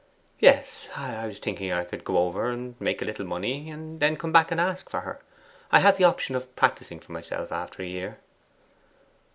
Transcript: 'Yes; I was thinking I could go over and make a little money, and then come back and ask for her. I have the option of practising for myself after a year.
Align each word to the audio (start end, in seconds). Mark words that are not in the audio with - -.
'Yes; 0.39 0.89
I 0.97 1.27
was 1.27 1.37
thinking 1.37 1.71
I 1.71 1.83
could 1.85 2.03
go 2.03 2.17
over 2.17 2.49
and 2.49 2.73
make 2.81 3.03
a 3.03 3.05
little 3.05 3.23
money, 3.27 3.69
and 3.69 3.99
then 3.99 4.17
come 4.17 4.31
back 4.31 4.49
and 4.49 4.59
ask 4.59 4.89
for 4.89 5.01
her. 5.01 5.19
I 5.71 5.79
have 5.81 5.97
the 5.97 6.05
option 6.05 6.33
of 6.35 6.55
practising 6.55 6.99
for 6.99 7.11
myself 7.11 7.51
after 7.51 7.83
a 7.83 7.85
year. 7.85 8.17